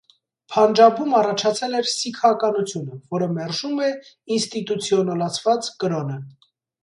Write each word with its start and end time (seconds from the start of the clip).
Փանջաբում 0.51 1.11
առաջացել 1.17 1.79
էր 1.79 1.89
սիկհականությունը, 1.91 2.97
որը 3.15 3.27
մերժում 3.35 3.83
էև 3.89 4.09
ինստիտուցիոնալացված 4.37 5.69
կրոնը։ 5.85 6.19